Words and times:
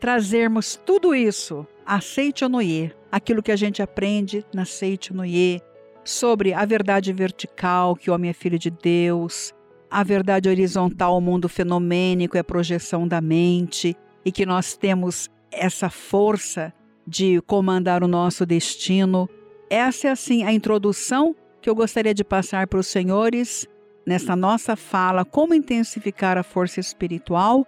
trazermos 0.00 0.80
tudo 0.86 1.14
isso 1.14 1.66
a 1.84 2.00
Seitonoye, 2.00 2.90
aquilo 3.12 3.42
que 3.42 3.52
a 3.52 3.56
gente 3.56 3.82
aprende 3.82 4.42
na 4.54 4.64
Seitonoye, 4.64 5.60
sobre 6.02 6.54
a 6.54 6.64
verdade 6.64 7.12
vertical, 7.12 7.94
que 7.94 8.10
o 8.10 8.14
homem 8.14 8.30
é 8.30 8.32
filho 8.32 8.58
de 8.58 8.70
Deus, 8.70 9.52
a 9.90 10.02
verdade 10.02 10.48
horizontal, 10.48 11.18
o 11.18 11.20
mundo 11.20 11.46
fenomênico 11.46 12.38
é 12.38 12.40
a 12.40 12.44
projeção 12.44 13.06
da 13.06 13.20
mente, 13.20 13.94
e 14.24 14.32
que 14.32 14.46
nós 14.46 14.78
temos 14.78 15.28
essa 15.52 15.90
força 15.90 16.72
de 17.06 17.38
comandar 17.42 18.02
o 18.02 18.08
nosso 18.08 18.46
destino. 18.46 19.28
Essa 19.68 20.08
é 20.08 20.10
assim 20.10 20.44
a 20.44 20.52
introdução 20.52 21.36
que 21.68 21.70
eu 21.70 21.74
gostaria 21.74 22.14
de 22.14 22.24
passar 22.24 22.66
para 22.66 22.78
os 22.78 22.86
senhores 22.86 23.66
nessa 24.06 24.34
nossa 24.34 24.74
fala 24.74 25.22
como 25.22 25.52
intensificar 25.52 26.38
a 26.38 26.42
força 26.42 26.80
espiritual 26.80 27.66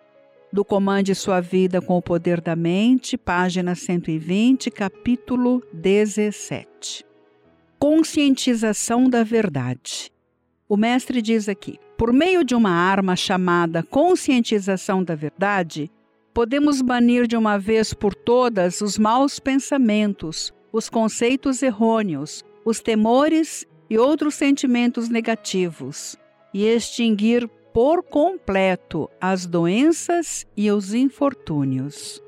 do 0.51 0.65
Comande 0.65 1.15
Sua 1.15 1.39
Vida 1.43 1.83
com 1.83 1.99
o 1.99 2.01
Poder 2.01 2.41
da 2.41 2.57
Mente, 2.57 3.19
página 3.19 3.75
120, 3.75 4.71
capítulo 4.71 5.63
17. 5.75 7.05
Conscientização 7.79 9.07
da 9.07 9.23
verdade. 9.23 10.11
O 10.67 10.79
mestre 10.79 11.21
diz 11.21 11.47
aqui: 11.47 11.79
por 11.99 12.11
meio 12.11 12.43
de 12.43 12.55
uma 12.55 12.71
arma 12.71 13.15
chamada 13.15 13.83
conscientização 13.83 15.05
da 15.05 15.15
verdade, 15.15 15.91
podemos 16.33 16.81
banir 16.81 17.27
de 17.27 17.37
uma 17.37 17.59
vez 17.59 17.93
por 17.93 18.15
todas 18.15 18.81
os 18.81 18.97
maus 18.97 19.39
pensamentos, 19.39 20.55
os 20.73 20.89
conceitos 20.89 21.63
errôneos, 21.63 22.43
os 22.65 22.81
temores 22.81 23.67
e 23.91 23.99
outros 23.99 24.37
sentimentos 24.37 25.09
negativos, 25.09 26.17
e 26.55 26.65
extinguir 26.65 27.49
por 27.73 28.03
completo 28.03 29.11
as 29.21 29.47
doenças 29.47 30.47
e 30.57 30.71
os 30.71 30.95
infortúnios. 30.95 32.23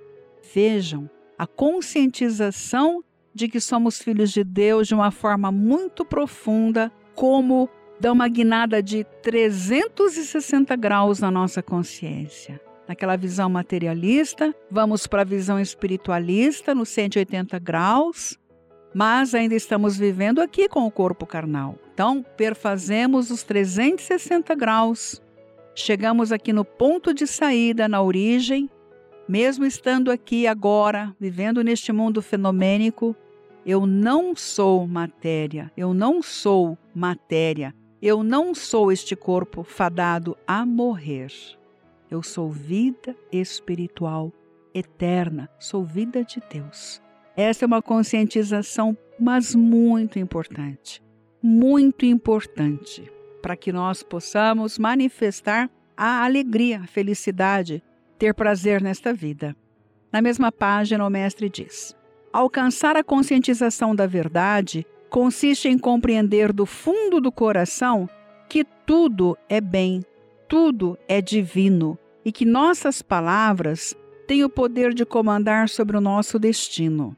Vejam 0.53 1.09
a 1.39 1.47
conscientização 1.47 3.03
de 3.35 3.49
que 3.49 3.61
somos 3.61 4.03
filhos 4.03 4.31
de 4.31 4.45
Deus 4.45 4.89
de 4.89 4.95
uma 4.95 5.11
forma 5.11 5.51
muito 5.51 6.05
profunda, 6.05 6.93
como 7.15 7.69
dá 7.99 8.13
uma 8.13 8.29
guinada 8.29 8.83
de 8.83 9.05
360 9.23 10.75
graus 10.77 11.21
na 11.21 11.31
nossa 11.31 11.63
consciência. 11.63 12.61
Naquela 12.87 13.17
visão 13.17 13.49
materialista, 13.49 14.55
vamos 14.71 15.07
para 15.07 15.23
a 15.23 15.25
visão 15.25 15.59
espiritualista, 15.59 16.75
no 16.75 16.85
180 16.85 17.59
graus, 17.59 18.39
mas 18.95 19.35
ainda 19.35 19.55
estamos 19.55 19.97
vivendo 19.97 20.41
aqui 20.41 20.69
com 20.69 20.87
o 20.87 20.91
corpo 20.91 21.27
carnal. 21.27 21.77
Então, 21.93 22.25
perfazemos 22.37 23.31
os 23.31 23.43
360 23.43 24.55
graus 24.55 25.23
Chegamos 25.75 26.31
aqui 26.31 26.53
no 26.53 26.65
ponto 26.65 27.15
de 27.15 27.27
saída, 27.27 27.89
na 27.89 28.03
origem, 28.03 28.69
mesmo 29.27 29.65
estando 29.65 30.11
aqui 30.11 30.47
agora, 30.47 31.15
vivendo 31.19 31.65
neste 31.65 31.93
mundo 31.93 32.21
fenomênico, 32.21 33.17
eu 33.65 33.87
não 33.87 34.37
sou 34.37 34.87
matéria, 34.87 35.73
eu 35.75 35.95
não 35.95 36.21
sou 36.21 36.77
matéria, 36.95 37.75
eu 38.03 38.23
não 38.23 38.55
sou 38.55 38.93
este 38.93 39.17
corpo 39.17 39.63
fadado 39.63 40.37
a 40.47 40.67
morrer. 40.67 41.33
Eu 42.11 42.23
sou 42.23 42.51
vida 42.51 43.17
espiritual 43.31 44.31
eterna, 44.75 45.49
sou 45.59 45.85
vida 45.85 46.23
de 46.23 46.43
Deus. 46.51 47.01
Essa 47.37 47.65
é 47.65 47.67
uma 47.67 47.81
conscientização, 47.81 48.97
mas 49.19 49.55
muito 49.55 50.19
importante. 50.19 51.03
Muito 51.43 52.05
importante 52.05 53.11
para 53.41 53.57
que 53.57 53.73
nós 53.73 54.03
possamos 54.03 54.79
manifestar 54.79 55.69
a 55.97 56.25
alegria, 56.25 56.81
a 56.81 56.87
felicidade, 56.87 57.83
ter 58.19 58.35
prazer 58.35 58.81
nesta 58.81 59.13
vida. 59.13 59.57
Na 60.13 60.23
mesma 60.23 60.53
página, 60.53 61.05
o 61.05 61.11
Mestre 61.11 61.49
diz: 61.49 61.97
Alcançar 62.33 62.97
a 62.97 63.03
conscientização 63.03 63.95
da 63.95 64.07
verdade 64.07 64.87
consiste 65.11 65.69
em 65.69 65.79
compreender 65.79 66.53
do 66.53 66.65
fundo 66.65 67.21
do 67.21 67.33
coração 67.33 68.09
que 68.49 68.65
tudo 68.87 69.37
é 69.49 69.61
bem, 69.61 70.05
tudo 70.49 70.99
é 71.09 71.21
divino 71.21 71.99
e 72.25 72.31
que 72.31 72.45
nossas 72.45 73.03
palavras 73.03 73.97
têm 74.27 74.45
o 74.45 74.51
poder 74.51 74.95
de 74.95 75.05
comandar 75.05 75.69
sobre 75.69 75.97
o 75.97 76.01
nosso 76.01 76.39
destino. 76.39 77.17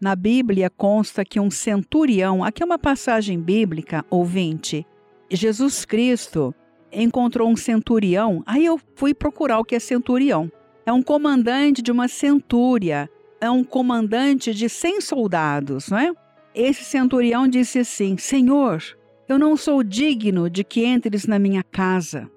Na 0.00 0.14
Bíblia 0.14 0.68
consta 0.68 1.24
que 1.24 1.40
um 1.40 1.50
centurião, 1.50 2.44
aqui 2.44 2.62
é 2.62 2.66
uma 2.66 2.78
passagem 2.78 3.40
bíblica, 3.40 4.04
ouvinte, 4.10 4.86
Jesus 5.30 5.84
Cristo 5.86 6.54
encontrou 6.92 7.48
um 7.48 7.56
centurião. 7.56 8.42
Aí 8.46 8.64
eu 8.64 8.78
fui 8.94 9.14
procurar 9.14 9.58
o 9.58 9.64
que 9.64 9.74
é 9.74 9.78
centurião. 9.78 10.52
É 10.84 10.92
um 10.92 11.02
comandante 11.02 11.82
de 11.82 11.90
uma 11.90 12.08
centúria, 12.08 13.08
é 13.40 13.50
um 13.50 13.64
comandante 13.64 14.54
de 14.54 14.68
100 14.68 15.00
soldados, 15.00 15.88
não 15.88 15.98
é? 15.98 16.12
Esse 16.54 16.84
centurião 16.84 17.48
disse 17.48 17.78
assim: 17.80 18.16
Senhor, 18.16 18.82
eu 19.28 19.38
não 19.38 19.56
sou 19.56 19.82
digno 19.82 20.48
de 20.48 20.62
que 20.62 20.84
entres 20.84 21.26
na 21.26 21.38
minha 21.38 21.62
casa. 21.62 22.30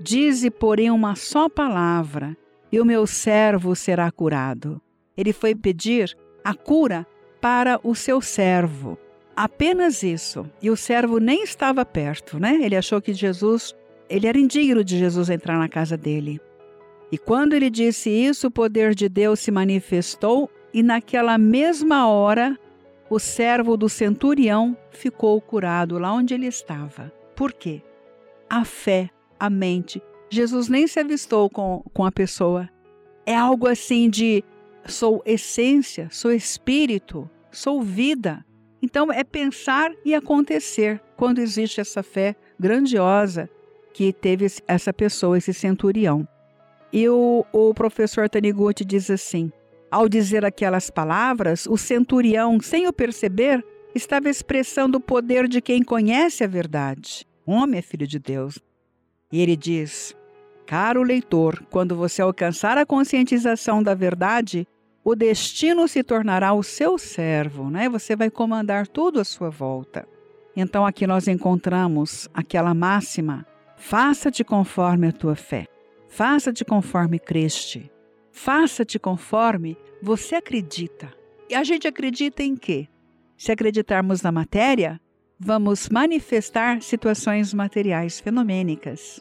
Dize, 0.00 0.50
porém, 0.50 0.90
uma 0.90 1.14
só 1.14 1.48
palavra, 1.48 2.36
e 2.70 2.80
o 2.80 2.84
meu 2.84 3.06
servo 3.06 3.74
será 3.74 4.10
curado. 4.10 4.80
Ele 5.16 5.32
foi 5.32 5.54
pedir 5.54 6.14
a 6.46 6.54
cura 6.54 7.04
para 7.40 7.80
o 7.82 7.92
seu 7.92 8.20
servo. 8.20 8.96
Apenas 9.34 10.04
isso. 10.04 10.48
E 10.62 10.70
o 10.70 10.76
servo 10.76 11.18
nem 11.18 11.42
estava 11.42 11.84
perto, 11.84 12.38
né? 12.38 12.60
Ele 12.62 12.76
achou 12.76 13.02
que 13.02 13.12
Jesus, 13.12 13.74
ele 14.08 14.28
era 14.28 14.38
indigno 14.38 14.84
de 14.84 14.96
Jesus 14.96 15.28
entrar 15.28 15.58
na 15.58 15.68
casa 15.68 15.96
dele. 15.96 16.40
E 17.10 17.18
quando 17.18 17.54
ele 17.54 17.68
disse 17.68 18.10
isso, 18.10 18.46
o 18.46 18.50
poder 18.50 18.94
de 18.94 19.08
Deus 19.08 19.40
se 19.40 19.50
manifestou 19.50 20.48
e 20.72 20.84
naquela 20.84 21.36
mesma 21.36 22.08
hora 22.08 22.56
o 23.10 23.18
servo 23.18 23.76
do 23.76 23.88
centurião 23.88 24.76
ficou 24.90 25.40
curado 25.40 25.98
lá 25.98 26.12
onde 26.12 26.32
ele 26.32 26.46
estava. 26.46 27.12
Por 27.34 27.52
quê? 27.52 27.82
A 28.48 28.64
fé, 28.64 29.10
a 29.38 29.50
mente. 29.50 30.00
Jesus 30.30 30.68
nem 30.68 30.86
se 30.86 31.00
avistou 31.00 31.50
com, 31.50 31.82
com 31.92 32.04
a 32.04 32.12
pessoa. 32.12 32.68
É 33.24 33.34
algo 33.34 33.66
assim 33.66 34.08
de 34.08 34.44
sou 34.88 35.22
essência, 35.24 36.08
sou 36.10 36.32
espírito, 36.32 37.28
sou 37.50 37.82
vida. 37.82 38.44
Então 38.82 39.12
é 39.12 39.24
pensar 39.24 39.92
e 40.04 40.14
acontecer. 40.14 41.00
quando 41.16 41.38
existe 41.38 41.80
essa 41.80 42.02
fé 42.02 42.36
grandiosa 42.60 43.48
que 43.92 44.12
teve 44.12 44.46
essa 44.68 44.92
pessoa, 44.92 45.38
esse 45.38 45.54
centurião. 45.54 46.28
E 46.92 47.08
o, 47.08 47.44
o 47.52 47.74
professor 47.74 48.28
Taniguchi 48.28 48.84
diz 48.84 49.10
assim: 49.10 49.50
ao 49.90 50.08
dizer 50.08 50.44
aquelas 50.44 50.90
palavras, 50.90 51.66
o 51.66 51.76
centurião, 51.76 52.60
sem 52.60 52.86
o 52.86 52.92
perceber, 52.92 53.64
estava 53.94 54.28
expressando 54.28 54.98
o 54.98 55.00
poder 55.00 55.48
de 55.48 55.60
quem 55.60 55.82
conhece 55.82 56.44
a 56.44 56.46
verdade. 56.46 57.26
Homem 57.46 57.78
é 57.78 57.82
filho 57.82 58.06
de 58.06 58.18
Deus. 58.18 58.58
E 59.32 59.40
ele 59.40 59.56
diz: 59.56 60.14
Caro 60.66 61.02
leitor, 61.02 61.64
quando 61.70 61.94
você 61.94 62.20
alcançar 62.20 62.76
a 62.76 62.84
conscientização 62.84 63.82
da 63.82 63.94
verdade, 63.94 64.66
o 65.08 65.14
destino 65.14 65.86
se 65.86 66.02
tornará 66.02 66.52
o 66.52 66.64
seu 66.64 66.98
servo, 66.98 67.70
né? 67.70 67.88
Você 67.88 68.16
vai 68.16 68.28
comandar 68.28 68.88
tudo 68.88 69.20
à 69.20 69.24
sua 69.24 69.48
volta. 69.48 70.04
Então 70.56 70.84
aqui 70.84 71.06
nós 71.06 71.28
encontramos 71.28 72.28
aquela 72.34 72.74
máxima: 72.74 73.46
faça-te 73.76 74.42
conforme 74.42 75.06
a 75.06 75.12
tua 75.12 75.36
fé. 75.36 75.68
Faça-te 76.08 76.64
conforme 76.64 77.20
creste. 77.20 77.88
Faça-te 78.32 78.98
conforme 78.98 79.78
você 80.02 80.34
acredita. 80.34 81.14
E 81.48 81.54
a 81.54 81.62
gente 81.62 81.86
acredita 81.86 82.42
em 82.42 82.56
quê? 82.56 82.88
Se 83.38 83.52
acreditarmos 83.52 84.22
na 84.22 84.32
matéria, 84.32 85.00
vamos 85.38 85.88
manifestar 85.88 86.82
situações 86.82 87.54
materiais 87.54 88.18
fenomênicas, 88.18 89.20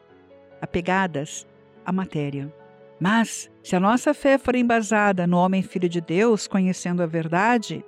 apegadas 0.60 1.46
à 1.86 1.92
matéria. 1.92 2.52
Mas, 3.00 3.50
se 3.64 3.76
a 3.76 3.80
nossa 3.80 4.14
fé 4.14 4.38
for 4.38 4.56
embasada 4.56 5.28
no 5.28 5.38
homem 5.38 5.62
filho 5.62 5.90
de 5.90 6.00
Deus, 6.00 6.48
conhecendo 6.48 7.04
a 7.04 7.06
verdade, 7.06 7.84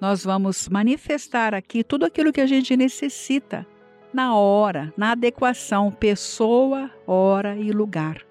nós 0.00 0.24
vamos 0.24 0.68
manifestar 0.68 1.54
aqui 1.54 1.84
tudo 1.84 2.04
aquilo 2.04 2.32
que 2.32 2.40
a 2.40 2.46
gente 2.46 2.76
necessita 2.76 3.66
na 4.12 4.34
hora, 4.34 4.92
na 4.96 5.12
adequação, 5.12 5.90
pessoa, 5.90 6.90
hora 7.06 7.56
e 7.56 7.70
lugar. 7.70 8.24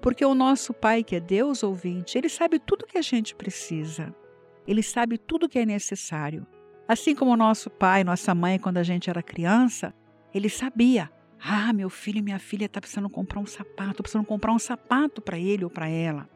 Porque 0.00 0.24
o 0.24 0.34
nosso 0.34 0.72
Pai, 0.72 1.02
que 1.02 1.16
é 1.16 1.20
Deus 1.20 1.62
ouvinte, 1.62 2.16
ele 2.18 2.28
sabe 2.28 2.58
tudo 2.58 2.86
que 2.86 2.98
a 2.98 3.02
gente 3.02 3.34
precisa. 3.34 4.14
Ele 4.66 4.82
sabe 4.82 5.18
tudo 5.18 5.48
que 5.48 5.58
é 5.58 5.66
necessário. 5.66 6.46
Assim 6.86 7.14
como 7.14 7.32
o 7.32 7.36
nosso 7.36 7.70
pai, 7.70 8.04
nossa 8.04 8.34
mãe, 8.34 8.58
quando 8.58 8.78
a 8.78 8.82
gente 8.82 9.08
era 9.08 9.22
criança, 9.22 9.94
ele 10.34 10.48
sabia. 10.48 11.10
Ah, 11.42 11.72
meu 11.72 11.90
filho 11.90 12.18
e 12.18 12.22
minha 12.22 12.38
filha 12.38 12.66
estão 12.66 12.80
tá 12.80 12.80
precisando 12.80 13.08
comprar 13.08 13.40
um 13.40 13.46
sapato, 13.46 14.02
precisando 14.02 14.26
comprar 14.26 14.52
um 14.52 14.58
sapato 14.58 15.20
para 15.20 15.38
ele 15.38 15.64
ou 15.64 15.70
para 15.70 15.88
ela. 15.88 16.28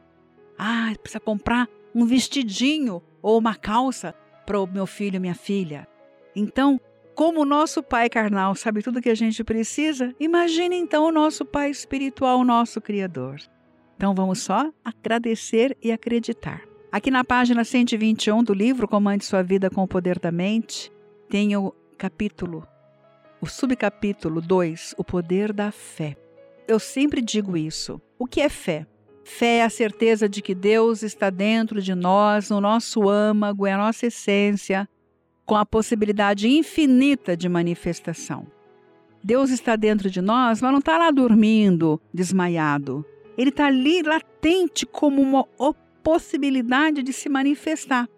Ah, 0.58 0.92
precisa 1.00 1.20
comprar 1.20 1.68
um 1.94 2.04
vestidinho 2.04 3.02
ou 3.22 3.38
uma 3.38 3.54
calça 3.54 4.14
para 4.44 4.60
o 4.60 4.66
meu 4.66 4.86
filho 4.86 5.16
e 5.16 5.20
minha 5.20 5.34
filha. 5.34 5.86
Então, 6.34 6.80
como 7.14 7.40
o 7.40 7.44
nosso 7.44 7.82
pai 7.82 8.08
carnal 8.08 8.54
sabe 8.54 8.82
tudo 8.82 9.02
que 9.02 9.10
a 9.10 9.14
gente 9.14 9.42
precisa, 9.42 10.14
imagine 10.20 10.76
então 10.76 11.04
o 11.04 11.12
nosso 11.12 11.44
pai 11.44 11.70
espiritual, 11.70 12.38
o 12.38 12.44
nosso 12.44 12.80
Criador. 12.80 13.40
Então 13.96 14.14
vamos 14.14 14.40
só 14.40 14.72
agradecer 14.84 15.76
e 15.82 15.90
acreditar. 15.90 16.62
Aqui 16.92 17.10
na 17.10 17.24
página 17.24 17.64
121 17.64 18.44
do 18.44 18.54
livro 18.54 18.86
Comande 18.86 19.24
Sua 19.24 19.42
Vida 19.42 19.68
com 19.68 19.82
o 19.82 19.88
Poder 19.88 20.20
da 20.20 20.30
Mente, 20.30 20.92
tem 21.28 21.56
o 21.56 21.74
capítulo, 21.98 22.64
o 23.40 23.46
subcapítulo 23.46 24.40
2, 24.40 24.94
O 24.98 25.04
Poder 25.04 25.52
da 25.52 25.70
Fé. 25.70 26.16
Eu 26.66 26.78
sempre 26.78 27.20
digo 27.20 27.56
isso. 27.56 28.00
O 28.18 28.26
que 28.26 28.40
é 28.40 28.48
fé? 28.48 28.86
Fé 29.24 29.58
é 29.58 29.64
a 29.64 29.70
certeza 29.70 30.28
de 30.28 30.42
que 30.42 30.54
Deus 30.54 31.02
está 31.02 31.30
dentro 31.30 31.80
de 31.80 31.94
nós, 31.94 32.50
no 32.50 32.60
nosso 32.60 33.08
âmago, 33.08 33.66
é 33.66 33.72
a 33.72 33.78
nossa 33.78 34.06
essência, 34.06 34.88
com 35.46 35.54
a 35.54 35.64
possibilidade 35.64 36.48
infinita 36.48 37.36
de 37.36 37.48
manifestação. 37.48 38.46
Deus 39.22 39.50
está 39.50 39.76
dentro 39.76 40.10
de 40.10 40.20
nós, 40.20 40.60
mas 40.60 40.72
não 40.72 40.78
está 40.78 40.98
lá 40.98 41.10
dormindo, 41.10 42.00
desmaiado. 42.12 43.04
Ele 43.36 43.50
está 43.50 43.66
ali 43.66 44.02
latente 44.02 44.84
como 44.84 45.22
uma 45.22 45.44
possibilidade 46.02 47.02
de 47.02 47.12
se 47.12 47.28
manifestar. 47.28 48.08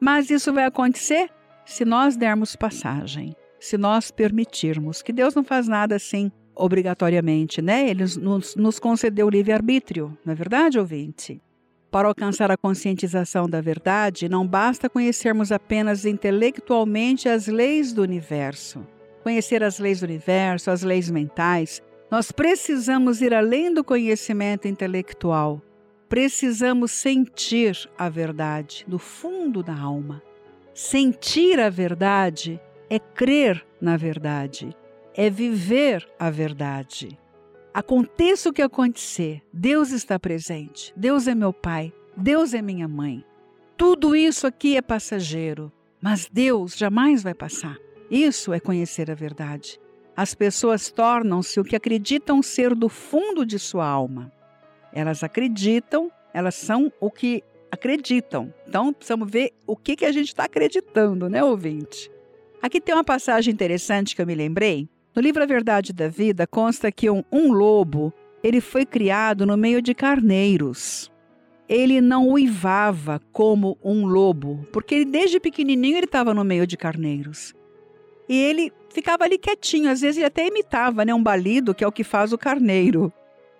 Mas 0.00 0.30
isso 0.30 0.52
vai 0.52 0.64
acontecer 0.64 1.30
se 1.64 1.84
nós 1.84 2.16
dermos 2.16 2.54
passagem, 2.54 3.34
se 3.66 3.76
nós 3.76 4.10
permitirmos, 4.10 5.02
que 5.02 5.12
Deus 5.12 5.34
não 5.34 5.44
faz 5.44 5.68
nada 5.68 5.96
assim 5.96 6.30
obrigatoriamente, 6.54 7.60
né? 7.60 7.88
Ele 7.88 8.04
nos, 8.20 8.56
nos 8.56 8.78
concedeu 8.78 9.28
livre-arbítrio, 9.28 10.16
não 10.24 10.32
é 10.32 10.36
verdade, 10.36 10.78
ouvinte? 10.78 11.40
Para 11.90 12.08
alcançar 12.08 12.50
a 12.50 12.56
conscientização 12.56 13.48
da 13.48 13.60
verdade, 13.60 14.28
não 14.28 14.46
basta 14.46 14.88
conhecermos 14.88 15.52
apenas 15.52 16.04
intelectualmente 16.04 17.28
as 17.28 17.46
leis 17.46 17.92
do 17.92 18.02
universo. 18.02 18.86
Conhecer 19.22 19.62
as 19.62 19.78
leis 19.78 20.00
do 20.00 20.04
universo, 20.04 20.70
as 20.70 20.82
leis 20.82 21.10
mentais, 21.10 21.82
nós 22.10 22.32
precisamos 22.32 23.20
ir 23.20 23.34
além 23.34 23.72
do 23.72 23.82
conhecimento 23.82 24.68
intelectual 24.68 25.60
precisamos 26.08 26.92
sentir 26.92 27.76
a 27.98 28.08
verdade 28.08 28.84
do 28.86 28.98
fundo 28.98 29.62
da 29.62 29.76
alma. 29.76 30.22
Sentir 30.74 31.58
a 31.58 31.70
verdade 31.70 32.60
é 32.88 32.98
crer 32.98 33.66
na 33.80 33.96
verdade, 33.96 34.74
é 35.14 35.28
viver 35.30 36.08
a 36.18 36.30
verdade. 36.30 37.18
Aconteça 37.72 38.48
o 38.48 38.52
que 38.52 38.62
acontecer, 38.62 39.42
Deus 39.52 39.90
está 39.90 40.18
presente, 40.18 40.92
Deus 40.96 41.26
é 41.26 41.34
meu 41.34 41.52
pai, 41.52 41.92
Deus 42.16 42.54
é 42.54 42.62
minha 42.62 42.88
mãe. 42.88 43.24
Tudo 43.76 44.16
isso 44.16 44.46
aqui 44.46 44.76
é 44.76 44.82
passageiro, 44.82 45.70
mas 46.00 46.28
Deus 46.32 46.76
jamais 46.76 47.22
vai 47.22 47.34
passar. 47.34 47.76
Isso 48.10 48.52
é 48.52 48.60
conhecer 48.60 49.10
a 49.10 49.14
verdade. 49.14 49.78
As 50.16 50.34
pessoas 50.34 50.90
tornam-se 50.90 51.60
o 51.60 51.64
que 51.64 51.76
acreditam 51.76 52.42
ser 52.42 52.74
do 52.74 52.88
fundo 52.88 53.44
de 53.44 53.58
sua 53.58 53.86
alma. 53.86 54.32
Elas 54.92 55.22
acreditam, 55.22 56.10
elas 56.32 56.54
são 56.54 56.90
o 56.98 57.10
que 57.10 57.44
acreditam. 57.70 58.52
Então, 58.66 58.94
precisamos 58.94 59.30
ver 59.30 59.52
o 59.66 59.76
que, 59.76 60.02
a 60.06 60.12
gente 60.12 60.28
está 60.28 60.44
acreditando, 60.44 61.28
né, 61.28 61.44
ouvinte? 61.44 62.10
Aqui 62.62 62.80
tem 62.80 62.94
uma 62.94 63.04
passagem 63.04 63.52
interessante 63.52 64.16
que 64.16 64.22
eu 64.22 64.26
me 64.26 64.34
lembrei. 64.34 64.88
No 65.14 65.22
livro 65.22 65.42
A 65.42 65.46
Verdade 65.46 65.92
da 65.92 66.08
Vida 66.08 66.46
consta 66.46 66.90
que 66.90 67.08
um, 67.08 67.22
um 67.32 67.52
lobo 67.52 68.12
ele 68.42 68.60
foi 68.60 68.84
criado 68.84 69.46
no 69.46 69.56
meio 69.56 69.80
de 69.80 69.94
carneiros. 69.94 71.10
Ele 71.68 72.00
não 72.00 72.28
uivava 72.28 73.20
como 73.32 73.76
um 73.82 74.06
lobo, 74.06 74.66
porque 74.72 74.94
ele, 74.94 75.04
desde 75.04 75.40
pequenininho 75.40 75.96
ele 75.96 76.06
estava 76.06 76.32
no 76.32 76.44
meio 76.44 76.66
de 76.66 76.76
carneiros. 76.76 77.54
E 78.28 78.36
ele 78.36 78.72
ficava 78.90 79.24
ali 79.24 79.38
quietinho, 79.38 79.90
às 79.90 80.00
vezes 80.00 80.18
ele 80.18 80.26
até 80.26 80.46
imitava 80.46 81.04
né, 81.04 81.12
um 81.12 81.22
balido, 81.22 81.74
que 81.74 81.82
é 81.82 81.86
o 81.86 81.92
que 81.92 82.04
faz 82.04 82.32
o 82.32 82.38
carneiro. 82.38 83.12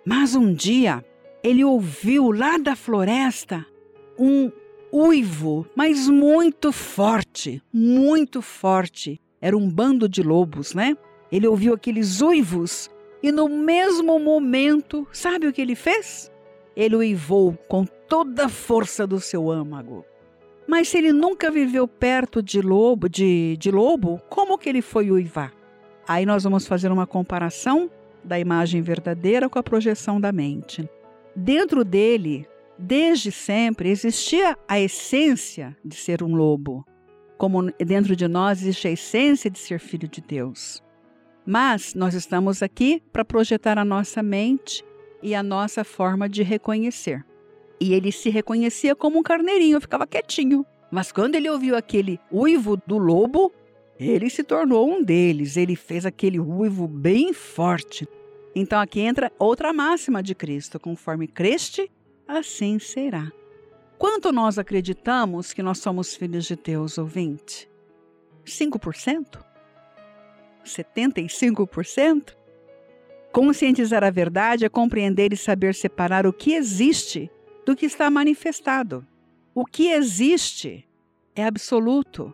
Mas 0.05 0.35
um 0.35 0.53
dia 0.53 1.03
ele 1.43 1.63
ouviu 1.63 2.31
lá 2.31 2.57
da 2.57 2.75
floresta 2.75 3.65
um 4.17 4.51
uivo, 4.91 5.65
mas 5.75 6.07
muito 6.07 6.71
forte, 6.71 7.61
muito 7.71 8.41
forte. 8.41 9.19
Era 9.41 9.57
um 9.57 9.69
bando 9.69 10.07
de 10.07 10.23
lobos, 10.23 10.73
né? 10.73 10.97
Ele 11.31 11.47
ouviu 11.47 11.73
aqueles 11.73 12.21
uivos 12.21 12.89
e 13.21 13.31
no 13.31 13.49
mesmo 13.49 14.19
momento, 14.19 15.07
sabe 15.11 15.47
o 15.47 15.53
que 15.53 15.61
ele 15.61 15.75
fez? 15.75 16.31
Ele 16.75 16.95
uivou 16.95 17.57
com 17.67 17.85
toda 17.85 18.45
a 18.45 18.49
força 18.49 19.05
do 19.05 19.19
seu 19.19 19.51
âmago. 19.51 20.05
Mas 20.67 20.89
se 20.89 20.97
ele 20.97 21.11
nunca 21.11 21.49
viveu 21.49 21.87
perto 21.87 22.41
de 22.41 22.61
lobo, 22.61 23.09
de, 23.09 23.57
de 23.57 23.71
lobo, 23.71 24.21
como 24.29 24.57
que 24.57 24.69
ele 24.69 24.81
foi 24.81 25.09
uivar? 25.11 25.53
Aí 26.07 26.25
nós 26.25 26.43
vamos 26.43 26.67
fazer 26.67 26.91
uma 26.91 27.07
comparação 27.07 27.89
da 28.23 28.39
imagem 28.39 28.81
verdadeira 28.81 29.49
com 29.49 29.57
a 29.59 29.63
projeção 29.63 30.19
da 30.19 30.31
mente 30.31 30.89
dentro 31.37 31.85
dele, 31.85 32.47
desde 32.77 33.31
sempre, 33.31 33.89
existia 33.89 34.57
a 34.67 34.79
essência 34.79 35.75
de 35.83 35.95
ser 35.95 36.21
um 36.21 36.35
lobo, 36.35 36.85
como 37.37 37.71
dentro 37.73 38.15
de 38.15 38.27
nós 38.27 38.61
existe 38.61 38.87
a 38.87 38.91
essência 38.91 39.49
de 39.49 39.59
ser 39.59 39.79
filho 39.79 40.07
de 40.07 40.21
Deus. 40.21 40.83
Mas 41.45 41.93
nós 41.93 42.13
estamos 42.13 42.61
aqui 42.61 43.01
para 43.11 43.23
projetar 43.23 43.77
a 43.77 43.85
nossa 43.85 44.21
mente 44.21 44.83
e 45.23 45.33
a 45.33 45.41
nossa 45.41 45.83
forma 45.83 46.27
de 46.27 46.43
reconhecer. 46.43 47.25
E 47.79 47.93
ele 47.93 48.11
se 48.11 48.29
reconhecia 48.29 48.95
como 48.95 49.19
um 49.19 49.23
carneirinho, 49.23 49.79
ficava 49.79 50.07
quietinho. 50.07 50.65
Mas 50.91 51.11
quando 51.11 51.35
ele 51.35 51.49
ouviu 51.49 51.75
aquele 51.75 52.19
uivo 52.31 52.77
do 52.85 52.97
lobo, 52.97 53.51
ele 53.99 54.29
se 54.29 54.43
tornou 54.43 54.89
um 54.89 55.03
deles. 55.03 55.57
Ele 55.57 55.75
fez 55.75 56.05
aquele 56.05 56.39
uivo 56.39 56.87
bem 56.87 57.33
forte. 57.33 58.07
Então 58.55 58.79
aqui 58.79 59.01
entra 59.01 59.31
outra 59.37 59.71
máxima 59.71 60.23
de 60.23 60.33
Cristo: 60.33 60.79
conforme 60.79 61.27
creste, 61.27 61.91
assim 62.27 62.79
será. 62.79 63.31
Quanto 63.97 64.31
nós 64.31 64.59
acreditamos 64.59 65.53
que 65.53 65.63
nós 65.63 65.79
somos 65.79 66.15
filhos 66.15 66.45
de 66.45 66.55
Deus, 66.55 66.97
ouvinte? 66.97 67.69
5%? 68.45 69.43
75%? 70.63 72.35
Conscientizar 73.31 74.03
a 74.03 74.09
verdade 74.09 74.65
é 74.65 74.69
compreender 74.69 75.33
e 75.33 75.37
saber 75.37 75.73
separar 75.73 76.25
o 76.25 76.33
que 76.33 76.53
existe 76.53 77.31
do 77.65 77.75
que 77.75 77.85
está 77.85 78.09
manifestado. 78.09 79.05
O 79.53 79.65
que 79.65 79.89
existe 79.89 80.87
é 81.35 81.45
absoluto, 81.45 82.33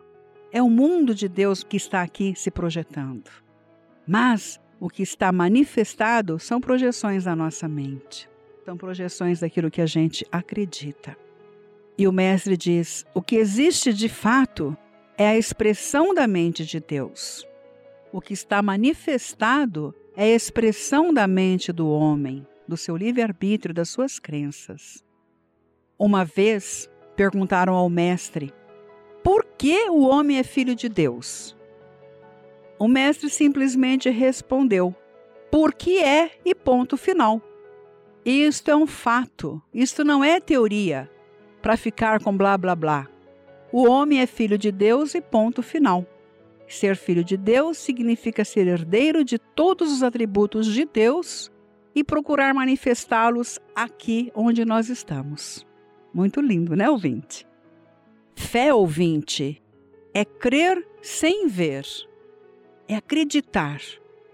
é 0.52 0.62
o 0.62 0.70
mundo 0.70 1.14
de 1.14 1.28
Deus 1.28 1.64
que 1.64 1.76
está 1.76 2.02
aqui 2.02 2.34
se 2.36 2.50
projetando. 2.50 3.30
Mas 4.06 4.60
o 4.78 4.88
que 4.88 5.02
está 5.02 5.32
manifestado 5.32 6.38
são 6.38 6.60
projeções 6.60 7.24
da 7.24 7.34
nossa 7.34 7.66
mente, 7.66 8.28
são 8.64 8.76
projeções 8.76 9.40
daquilo 9.40 9.70
que 9.70 9.82
a 9.82 9.86
gente 9.86 10.26
acredita. 10.32 11.16
E 11.98 12.08
o 12.08 12.12
Mestre 12.12 12.56
diz: 12.56 13.04
o 13.14 13.20
que 13.20 13.36
existe 13.36 13.92
de 13.92 14.08
fato 14.08 14.76
é 15.18 15.28
a 15.28 15.36
expressão 15.36 16.14
da 16.14 16.26
mente 16.26 16.64
de 16.64 16.80
Deus. 16.80 17.46
O 18.10 18.20
que 18.20 18.32
está 18.32 18.62
manifestado 18.62 19.94
é 20.16 20.24
a 20.24 20.34
expressão 20.34 21.12
da 21.12 21.26
mente 21.26 21.72
do 21.72 21.88
homem, 21.88 22.46
do 22.66 22.76
seu 22.76 22.96
livre-arbítrio, 22.96 23.74
das 23.74 23.90
suas 23.90 24.18
crenças. 24.18 25.04
Uma 25.98 26.24
vez 26.24 26.88
perguntaram 27.14 27.74
ao 27.74 27.90
Mestre: 27.90 28.52
por 29.22 29.44
que 29.58 29.90
o 29.90 30.06
homem 30.06 30.38
é 30.38 30.42
filho 30.42 30.74
de 30.74 30.88
Deus? 30.88 31.54
O 32.78 32.88
Mestre 32.88 33.28
simplesmente 33.28 34.08
respondeu: 34.08 34.94
porque 35.50 35.98
é 35.98 36.30
e 36.44 36.54
ponto 36.54 36.96
final. 36.96 37.42
Isto 38.24 38.70
é 38.70 38.76
um 38.76 38.86
fato, 38.86 39.60
isto 39.72 40.02
não 40.02 40.24
é 40.24 40.40
teoria 40.40 41.10
para 41.60 41.76
ficar 41.76 42.22
com 42.22 42.34
blá 42.34 42.56
blá 42.56 42.74
blá. 42.74 43.06
O 43.70 43.86
homem 43.86 44.20
é 44.20 44.26
filho 44.26 44.56
de 44.56 44.72
Deus 44.72 45.14
e 45.14 45.20
ponto 45.20 45.62
final. 45.62 46.06
Ser 46.66 46.96
filho 46.96 47.22
de 47.22 47.36
Deus 47.36 47.76
significa 47.76 48.42
ser 48.42 48.66
herdeiro 48.66 49.22
de 49.22 49.38
todos 49.38 49.92
os 49.92 50.02
atributos 50.02 50.66
de 50.72 50.86
Deus 50.86 51.52
e 51.94 52.02
procurar 52.02 52.54
manifestá-los 52.54 53.58
aqui 53.74 54.32
onde 54.34 54.64
nós 54.64 54.88
estamos. 54.88 55.66
Muito 56.12 56.40
lindo, 56.40 56.74
né, 56.74 56.88
ouvinte? 56.88 57.46
Fé, 58.34 58.72
ouvinte, 58.72 59.62
é 60.14 60.24
crer 60.24 60.86
sem 61.02 61.46
ver, 61.46 61.84
é 62.88 62.96
acreditar, 62.96 63.80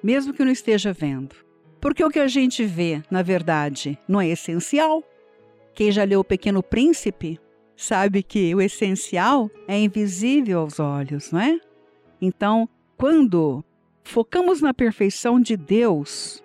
mesmo 0.02 0.32
que 0.32 0.44
não 0.44 0.52
esteja 0.52 0.92
vendo. 0.92 1.35
Porque 1.81 2.05
o 2.05 2.11
que 2.11 2.19
a 2.19 2.29
gente 2.29 2.65
vê, 2.65 3.03
na 3.11 3.23
verdade, 3.23 3.99
não 4.07 4.21
é 4.21 4.29
essencial. 4.29 5.03
Quem 5.75 5.91
já 5.91 6.05
leu 6.05 6.21
O 6.21 6.25
Pequeno 6.25 6.63
Príncipe 6.63 7.41
sabe 7.77 8.23
que 8.23 8.55
o 8.55 8.61
essencial 8.61 9.51
é 9.67 9.79
invisível 9.79 10.61
aos 10.61 10.79
olhos, 10.79 11.33
não 11.33 11.41
é? 11.41 11.59
Então, 12.21 12.69
quando 12.97 13.65
focamos 14.03 14.61
na 14.61 14.75
perfeição 14.75 15.41
de 15.41 15.57
Deus 15.57 16.45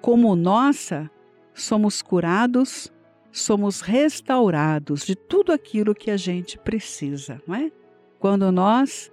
como 0.00 0.34
nossa, 0.34 1.08
somos 1.54 2.02
curados, 2.02 2.92
somos 3.30 3.80
restaurados 3.80 5.04
de 5.04 5.14
tudo 5.14 5.52
aquilo 5.52 5.94
que 5.94 6.10
a 6.10 6.16
gente 6.16 6.58
precisa, 6.58 7.40
não 7.46 7.54
é? 7.54 7.70
Quando 8.18 8.50
nós 8.50 9.12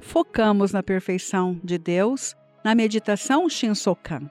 focamos 0.00 0.72
na 0.72 0.82
perfeição 0.82 1.60
de 1.62 1.76
Deus, 1.76 2.34
na 2.64 2.74
meditação 2.74 3.48
Shinsokan. 3.48 4.30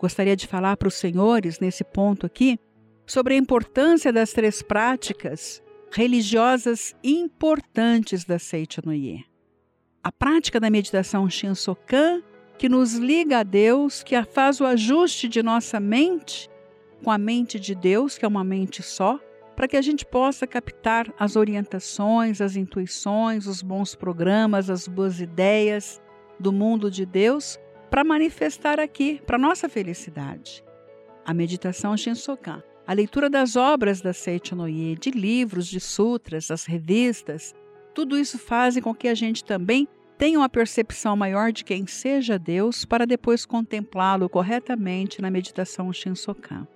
Gostaria 0.00 0.34
de 0.34 0.46
falar 0.46 0.78
para 0.78 0.88
os 0.88 0.94
senhores 0.94 1.60
nesse 1.60 1.84
ponto 1.84 2.24
aqui 2.24 2.58
sobre 3.06 3.34
a 3.34 3.36
importância 3.36 4.10
das 4.10 4.32
três 4.32 4.62
práticas 4.62 5.62
religiosas 5.92 6.96
importantes 7.04 8.24
da 8.24 8.38
Seichanoye. 8.38 9.26
A 10.02 10.10
prática 10.10 10.58
da 10.58 10.70
meditação 10.70 11.28
Shinsokan, 11.28 12.22
que 12.56 12.66
nos 12.66 12.94
liga 12.94 13.40
a 13.40 13.42
Deus, 13.42 14.02
que 14.02 14.20
faz 14.22 14.58
o 14.58 14.64
ajuste 14.64 15.28
de 15.28 15.42
nossa 15.42 15.78
mente 15.78 16.48
com 17.04 17.10
a 17.10 17.18
mente 17.18 17.60
de 17.60 17.74
Deus, 17.74 18.16
que 18.16 18.24
é 18.24 18.28
uma 18.28 18.44
mente 18.44 18.82
só, 18.82 19.20
para 19.54 19.68
que 19.68 19.76
a 19.76 19.82
gente 19.82 20.06
possa 20.06 20.46
captar 20.46 21.12
as 21.18 21.36
orientações, 21.36 22.40
as 22.40 22.56
intuições, 22.56 23.46
os 23.46 23.60
bons 23.60 23.94
programas, 23.94 24.70
as 24.70 24.88
boas 24.88 25.20
ideias 25.20 26.00
do 26.38 26.52
mundo 26.52 26.90
de 26.90 27.04
Deus 27.04 27.58
para 27.90 28.04
manifestar 28.04 28.78
aqui 28.78 29.20
para 29.26 29.36
nossa 29.36 29.68
felicidade. 29.68 30.64
A 31.24 31.34
meditação 31.34 31.96
Shinsokan 31.96 32.62
a 32.90 32.92
leitura 32.92 33.30
das 33.30 33.54
obras 33.54 34.00
da 34.00 34.12
Seiichi 34.12 34.52
Noye, 34.52 34.96
de 34.96 35.12
livros, 35.12 35.68
de 35.68 35.78
sutras, 35.78 36.50
as 36.50 36.64
revistas, 36.64 37.54
tudo 37.94 38.18
isso 38.18 38.36
faz 38.36 38.76
com 38.80 38.92
que 38.92 39.06
a 39.06 39.14
gente 39.14 39.44
também 39.44 39.86
tenha 40.18 40.36
uma 40.36 40.48
percepção 40.48 41.14
maior 41.14 41.52
de 41.52 41.64
quem 41.64 41.86
seja 41.86 42.36
Deus 42.36 42.84
para 42.84 43.06
depois 43.06 43.46
contemplá-lo 43.46 44.28
corretamente 44.28 45.22
na 45.22 45.30
meditação 45.30 45.92
Shinsokan. 45.92 46.66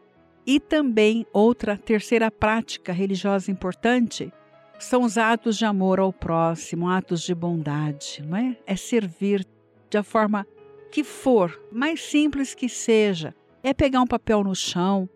E 0.46 0.60
também 0.60 1.26
outra 1.32 1.76
terceira 1.76 2.30
prática 2.30 2.92
religiosa 2.92 3.50
importante 3.50 4.32
são 4.78 5.02
os 5.02 5.18
atos 5.18 5.56
de 5.56 5.64
amor 5.64 5.98
ao 5.98 6.12
próximo, 6.12 6.88
atos 6.88 7.22
de 7.22 7.34
bondade, 7.34 8.22
não 8.24 8.36
é? 8.36 8.56
É 8.68 8.76
servir 8.76 9.44
da 9.90 10.04
forma 10.04 10.46
que 10.94 11.02
for, 11.02 11.60
mais 11.72 12.00
simples 12.00 12.54
que 12.54 12.68
seja. 12.68 13.34
É 13.64 13.74
pegar 13.74 14.00
um 14.00 14.06
papel 14.06 14.44
no 14.44 14.54
chão, 14.54 15.08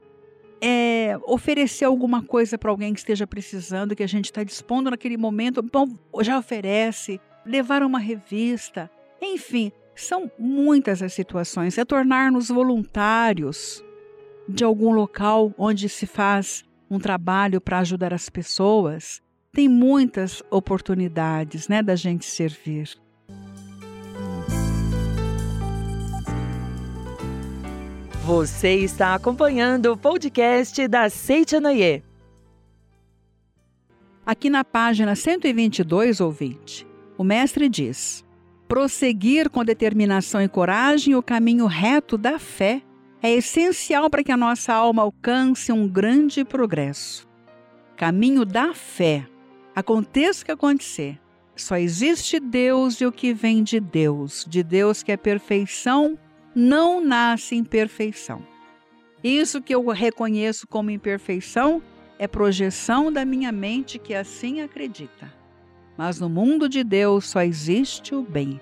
é, 0.61 1.17
oferecer 1.25 1.85
alguma 1.85 2.21
coisa 2.21 2.59
para 2.59 2.69
alguém 2.69 2.93
que 2.93 2.99
esteja 2.99 3.29
precisando, 3.29 3.95
que 3.95 4.03
a 4.03 4.09
gente 4.09 4.25
está 4.25 4.43
dispondo 4.43 4.91
naquele 4.91 5.17
momento, 5.17 5.63
bom, 5.63 5.87
já 6.21 6.37
oferece, 6.37 7.21
levar 7.47 7.85
uma 7.85 8.01
revista, 8.01 8.91
enfim, 9.23 9.71
são 9.95 10.29
muitas 10.37 11.01
as 11.01 11.13
situações. 11.13 11.79
É 11.79 11.85
tornar-nos 11.85 12.49
voluntários 12.49 13.81
de 14.49 14.65
algum 14.65 14.91
local 14.91 15.55
onde 15.57 15.89
se 15.89 16.09
faz 16.09 16.65
um 16.91 16.99
trabalho 16.99 17.61
para 17.61 17.79
ajudar 17.79 18.13
as 18.13 18.29
pessoas. 18.29 19.23
Tem 19.53 19.69
muitas 19.69 20.43
oportunidades, 20.51 21.69
né, 21.69 21.85
da 21.85 21.95
gente 21.95 22.25
servir. 22.25 22.99
Você 28.29 28.75
está 28.75 29.15
acompanhando 29.15 29.91
o 29.91 29.97
podcast 29.97 30.87
da 30.87 31.09
Seitianoye. 31.09 32.03
Aqui 34.27 34.51
na 34.51 34.63
página 34.63 35.17
122, 35.17 36.21
ouvinte, 36.21 36.87
o 37.17 37.25
mestre 37.25 37.71
diz: 37.71 38.23
prosseguir 38.69 39.49
com 39.49 39.65
determinação 39.65 40.43
e 40.43 40.47
coragem 40.47 41.15
o 41.15 41.23
caminho 41.23 41.65
reto 41.65 42.19
da 42.19 42.39
fé 42.39 42.83
é 43.23 43.33
essencial 43.33 44.11
para 44.11 44.23
que 44.23 44.31
a 44.31 44.37
nossa 44.37 44.75
alma 44.75 45.05
alcance 45.05 45.73
um 45.73 45.89
grande 45.89 46.45
progresso. 46.45 47.27
Caminho 47.97 48.45
da 48.45 48.75
fé. 48.75 49.27
Aconteça 49.75 50.43
o 50.43 50.45
que 50.45 50.53
acontecer, 50.53 51.19
só 51.57 51.79
existe 51.79 52.39
Deus 52.39 53.01
e 53.01 53.07
o 53.07 53.11
que 53.11 53.33
vem 53.33 53.63
de 53.63 53.81
Deus, 53.81 54.45
de 54.47 54.63
Deus 54.63 55.03
que 55.03 55.13
é 55.13 55.17
perfeição 55.17 56.19
não 56.59 57.01
nasce 57.01 57.55
imperfeição. 57.55 58.45
Isso 59.23 59.63
que 59.63 59.73
eu 59.73 59.87
reconheço 59.91 60.67
como 60.67 60.91
imperfeição 60.91 61.81
é 62.19 62.27
projeção 62.27 63.13
da 63.13 63.25
minha 63.25 63.53
mente 63.53 63.97
que 63.97 64.13
assim 64.13 64.61
acredita. 64.61 65.33
Mas 65.97 66.19
no 66.19 66.29
mundo 66.29 66.69
de 66.69 66.83
Deus 66.83 67.27
só 67.27 67.43
existe 67.43 68.13
o 68.13 68.23
bem. 68.23 68.61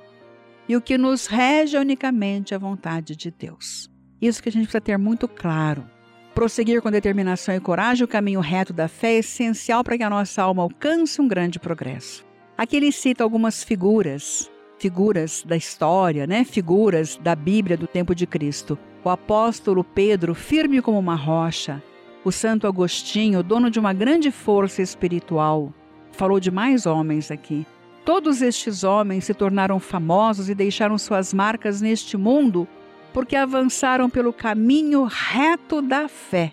E 0.68 0.76
o 0.76 0.80
que 0.82 0.98
nos 0.98 1.26
rege 1.26 1.78
é 1.78 1.80
unicamente 1.80 2.54
a 2.54 2.58
vontade 2.58 3.16
de 3.16 3.30
Deus. 3.30 3.90
Isso 4.20 4.42
que 4.42 4.50
a 4.50 4.52
gente 4.52 4.64
precisa 4.64 4.80
ter 4.80 4.98
muito 4.98 5.26
claro. 5.26 5.88
Prosseguir 6.34 6.82
com 6.82 6.90
determinação 6.90 7.54
e 7.54 7.60
coragem 7.60 8.04
o 8.04 8.08
caminho 8.08 8.40
reto 8.40 8.74
da 8.74 8.88
fé 8.88 9.14
é 9.14 9.18
essencial 9.20 9.82
para 9.82 9.96
que 9.96 10.02
a 10.02 10.10
nossa 10.10 10.42
alma 10.42 10.62
alcance 10.62 11.18
um 11.18 11.26
grande 11.26 11.58
progresso. 11.58 12.26
Aqui 12.58 12.76
ele 12.76 12.92
cita 12.92 13.24
algumas 13.24 13.64
figuras 13.64 14.50
figuras 14.78 15.42
da 15.46 15.56
história, 15.56 16.26
né? 16.26 16.44
Figuras 16.44 17.16
da 17.16 17.34
Bíblia 17.34 17.76
do 17.76 17.86
tempo 17.86 18.14
de 18.14 18.26
Cristo. 18.26 18.78
O 19.04 19.08
apóstolo 19.08 19.84
Pedro, 19.84 20.34
firme 20.34 20.82
como 20.82 20.98
uma 20.98 21.14
rocha. 21.14 21.82
O 22.24 22.32
Santo 22.32 22.66
Agostinho, 22.66 23.42
dono 23.42 23.70
de 23.70 23.78
uma 23.78 23.92
grande 23.92 24.30
força 24.30 24.82
espiritual. 24.82 25.72
Falou 26.12 26.40
de 26.40 26.50
mais 26.50 26.86
homens 26.86 27.30
aqui. 27.30 27.66
Todos 28.04 28.42
estes 28.42 28.84
homens 28.84 29.24
se 29.24 29.34
tornaram 29.34 29.80
famosos 29.80 30.48
e 30.48 30.54
deixaram 30.54 30.96
suas 30.98 31.34
marcas 31.34 31.80
neste 31.80 32.16
mundo 32.16 32.66
porque 33.12 33.34
avançaram 33.34 34.10
pelo 34.10 34.32
caminho 34.32 35.04
reto 35.04 35.80
da 35.80 36.06
fé, 36.06 36.52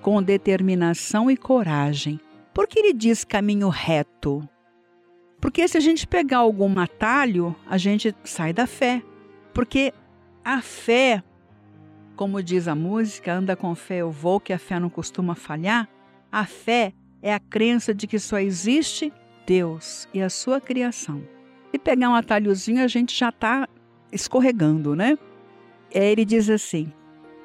com 0.00 0.22
determinação 0.22 1.30
e 1.30 1.36
coragem. 1.36 2.20
Por 2.52 2.66
que 2.66 2.78
ele 2.78 2.92
diz 2.92 3.24
caminho 3.24 3.68
reto? 3.70 4.46
Porque 5.42 5.66
se 5.66 5.76
a 5.76 5.80
gente 5.80 6.06
pegar 6.06 6.38
algum 6.38 6.78
atalho, 6.78 7.56
a 7.66 7.76
gente 7.76 8.14
sai 8.22 8.52
da 8.52 8.64
fé. 8.64 9.02
Porque 9.52 9.92
a 10.44 10.62
fé, 10.62 11.20
como 12.14 12.40
diz 12.40 12.68
a 12.68 12.76
música, 12.76 13.34
anda 13.34 13.56
com 13.56 13.74
fé 13.74 13.96
eu 13.96 14.10
vou, 14.12 14.38
que 14.38 14.52
a 14.52 14.58
fé 14.58 14.78
não 14.78 14.88
costuma 14.88 15.34
falhar. 15.34 15.88
A 16.30 16.46
fé 16.46 16.94
é 17.20 17.34
a 17.34 17.40
crença 17.40 17.92
de 17.92 18.06
que 18.06 18.20
só 18.20 18.38
existe 18.38 19.12
Deus 19.44 20.08
e 20.14 20.22
a 20.22 20.30
sua 20.30 20.60
criação. 20.60 21.20
E 21.72 21.78
pegar 21.78 22.08
um 22.08 22.14
atalhozinho, 22.14 22.80
a 22.80 22.86
gente 22.86 23.12
já 23.12 23.30
está 23.30 23.68
escorregando, 24.12 24.94
né? 24.94 25.18
É, 25.90 26.08
ele 26.12 26.24
diz 26.24 26.48
assim: 26.48 26.92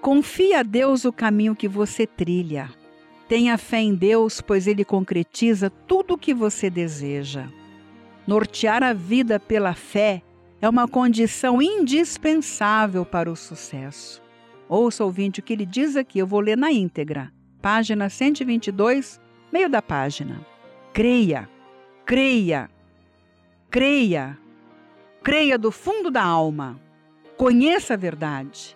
confie 0.02 0.54
a 0.54 0.62
Deus 0.62 1.04
o 1.04 1.12
caminho 1.12 1.56
que 1.56 1.68
você 1.68 2.06
trilha. 2.06 2.70
Tenha 3.28 3.58
fé 3.58 3.80
em 3.80 3.96
Deus, 3.96 4.40
pois 4.40 4.68
Ele 4.68 4.86
concretiza 4.86 5.72
tudo 5.72 6.14
o 6.14 6.18
que 6.18 6.34
você 6.34 6.70
deseja. 6.70 7.50
Nortear 8.28 8.84
a 8.84 8.92
vida 8.92 9.40
pela 9.40 9.74
fé 9.74 10.22
é 10.62 10.68
uma 10.68 10.86
condição 10.86 11.62
indispensável 11.62 13.06
para 13.06 13.32
o 13.32 13.38
sucesso. 13.38 14.22
Ouça, 14.68 15.06
ouvinte, 15.06 15.40
o 15.40 15.44
que 15.44 15.54
ele 15.54 15.66
diz 15.66 15.96
aqui, 15.96 16.20
eu 16.20 16.28
vou 16.28 16.42
ler 16.42 16.58
na 16.58 16.70
íntegra. 16.70 17.32
Página 17.62 18.10
122, 18.10 19.22
meio 19.50 19.70
da 19.70 19.82
página. 19.82 20.46
Creia, 20.92 21.48
creia, 22.06 22.70
creia, 23.70 24.38
creia 25.24 25.58
do 25.58 25.72
fundo 25.72 26.12
da 26.12 26.24
alma. 26.24 26.78
Conheça 27.38 27.94
a 27.94 27.98
verdade. 27.98 28.76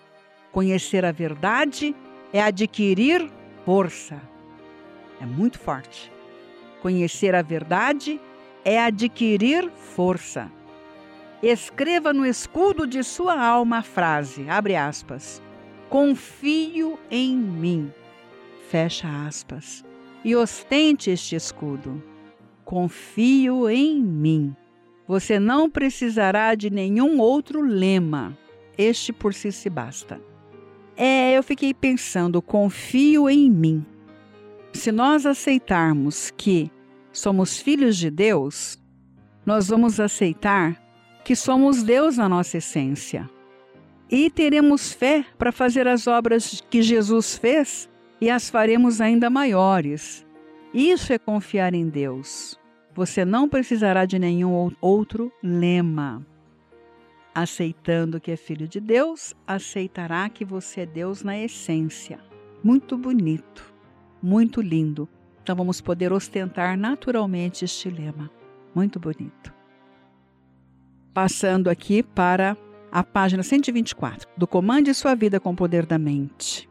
Conhecer 0.53 1.03
a 1.03 1.11
verdade 1.11 1.93
é 2.31 2.41
adquirir 2.41 3.29
força. 3.65 4.21
É 5.19 5.25
muito 5.25 5.59
forte. 5.59 6.09
Conhecer 6.81 7.35
a 7.35 7.41
verdade 7.41 8.17
é 8.63 8.79
adquirir 8.79 9.69
força. 9.71 10.51
Escreva 11.41 12.13
no 12.13 12.25
escudo 12.25 12.85
de 12.85 13.03
sua 13.03 13.39
alma 13.39 13.79
a 13.79 13.83
frase, 13.83 14.47
abre 14.47 14.75
aspas, 14.75 15.41
confio 15.89 16.99
em 17.09 17.35
mim, 17.35 17.91
fecha 18.69 19.07
aspas, 19.27 19.83
e 20.23 20.35
ostente 20.35 21.09
este 21.09 21.35
escudo. 21.35 22.01
Confio 22.63 23.67
em 23.69 24.01
mim. 24.01 24.55
Você 25.07 25.39
não 25.39 25.69
precisará 25.69 26.55
de 26.55 26.69
nenhum 26.69 27.19
outro 27.19 27.61
lema. 27.61 28.37
Este 28.77 29.11
por 29.11 29.33
si 29.33 29.51
se 29.51 29.69
basta. 29.69 30.21
É, 30.95 31.37
eu 31.37 31.43
fiquei 31.43 31.73
pensando, 31.73 32.41
confio 32.41 33.27
em 33.27 33.49
mim. 33.49 33.85
Se 34.71 34.91
nós 34.91 35.25
aceitarmos 35.25 36.31
que 36.37 36.71
somos 37.11 37.59
filhos 37.59 37.97
de 37.97 38.09
Deus, 38.09 38.77
nós 39.45 39.67
vamos 39.67 39.99
aceitar 39.99 40.81
que 41.23 41.35
somos 41.35 41.83
Deus 41.83 42.17
na 42.17 42.27
nossa 42.27 42.57
essência. 42.57 43.29
E 44.09 44.29
teremos 44.29 44.91
fé 44.91 45.25
para 45.37 45.51
fazer 45.51 45.87
as 45.87 46.07
obras 46.07 46.61
que 46.69 46.81
Jesus 46.81 47.37
fez 47.37 47.89
e 48.19 48.29
as 48.29 48.49
faremos 48.49 48.99
ainda 48.99 49.29
maiores. 49.29 50.25
Isso 50.73 51.13
é 51.13 51.17
confiar 51.17 51.73
em 51.73 51.87
Deus. 51.87 52.59
Você 52.93 53.23
não 53.23 53.47
precisará 53.47 54.05
de 54.05 54.19
nenhum 54.19 54.71
outro 54.81 55.31
lema. 55.41 56.25
Aceitando 57.33 58.19
que 58.19 58.31
é 58.31 58.35
filho 58.35 58.67
de 58.67 58.81
Deus, 58.81 59.33
aceitará 59.47 60.27
que 60.27 60.43
você 60.43 60.81
é 60.81 60.85
Deus 60.85 61.23
na 61.23 61.39
essência. 61.39 62.19
Muito 62.61 62.97
bonito, 62.97 63.73
muito 64.21 64.61
lindo. 64.61 65.07
Então 65.41 65.55
vamos 65.55 65.81
poder 65.81 66.13
ostentar 66.13 66.77
naturalmente 66.77 67.65
este 67.65 67.89
lema. 67.89 68.29
Muito 68.73 68.99
bonito 68.99 69.61
passando 71.13 71.69
aqui 71.69 72.01
para 72.01 72.57
a 72.91 73.03
página 73.03 73.43
124, 73.43 74.27
do 74.35 74.47
Comande 74.47 74.93
Sua 74.93 75.15
Vida 75.15 75.39
com 75.39 75.51
o 75.51 75.55
Poder 75.55 75.85
da 75.85 75.97
Mente. 75.97 76.69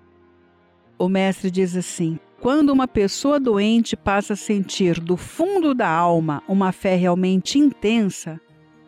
O 0.98 1.08
mestre 1.08 1.50
diz 1.50 1.76
assim: 1.76 2.18
quando 2.40 2.70
uma 2.70 2.86
pessoa 2.86 3.40
doente 3.40 3.96
passa 3.96 4.34
a 4.34 4.36
sentir 4.36 5.00
do 5.00 5.16
fundo 5.16 5.74
da 5.74 5.88
alma 5.88 6.42
uma 6.46 6.72
fé 6.72 6.94
realmente 6.94 7.58
intensa, 7.58 8.40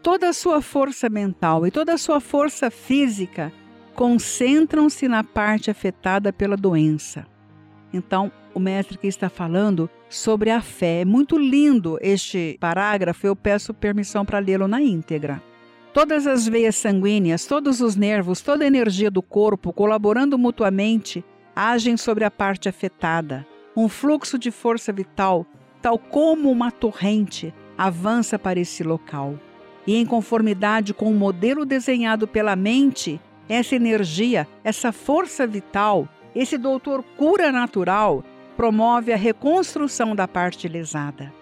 toda 0.02 0.28
a 0.28 0.32
sua 0.32 0.60
força 0.60 1.08
mental 1.08 1.66
e 1.66 1.70
toda 1.70 1.94
a 1.94 1.98
sua 1.98 2.20
força 2.20 2.70
física 2.70 3.52
concentram-se 3.94 5.06
na 5.08 5.22
parte 5.22 5.70
afetada 5.70 6.32
pela 6.32 6.56
doença. 6.56 7.26
Então, 7.92 8.32
o 8.54 8.61
mestre 8.61 8.99
que 8.99 9.06
está 9.06 9.28
falando 9.28 9.88
sobre 10.09 10.50
a 10.50 10.61
fé. 10.61 11.00
É 11.00 11.04
muito 11.04 11.38
lindo 11.38 11.99
este 12.00 12.56
parágrafo, 12.61 13.26
eu 13.26 13.37
peço 13.37 13.75
permissão 13.75 14.25
para 14.25 14.38
lê-lo 14.38 14.68
na 14.68 14.80
íntegra. 14.80 15.42
Todas 15.92 16.26
as 16.26 16.47
veias 16.49 16.76
sanguíneas, 16.76 17.44
todos 17.44 17.80
os 17.80 17.97
nervos, 17.97 18.40
toda 18.40 18.64
a 18.64 18.66
energia 18.66 19.11
do 19.11 19.21
corpo, 19.21 19.73
colaborando 19.73 20.38
mutuamente, 20.38 21.23
agem 21.54 21.97
sobre 21.97 22.25
a 22.25 22.30
parte 22.30 22.68
afetada. 22.68 23.46
Um 23.76 23.88
fluxo 23.88 24.38
de 24.38 24.50
força 24.50 24.92
vital, 24.92 25.46
tal 25.83 25.98
como 25.98 26.50
uma 26.50 26.70
torrente, 26.70 27.53
avança 27.76 28.38
para 28.38 28.59
esse 28.59 28.83
local. 28.83 29.38
E 29.87 29.96
em 29.96 30.07
conformidade 30.07 30.94
com 30.94 31.11
o 31.11 31.14
modelo 31.14 31.66
desenhado 31.66 32.26
pela 32.26 32.57
mente, 32.57 33.20
essa 33.48 33.74
energia, 33.74 34.48
essa 34.64 34.92
força 34.92 35.46
vital, 35.46 36.09
esse 36.35 36.57
doutor 36.57 37.03
cura 37.16 37.53
natural, 37.53 38.24
promove 38.56 39.12
a 39.12 39.16
reconstrução 39.16 40.14
da 40.14 40.28
parte 40.28 40.68
lesada. 40.68 41.32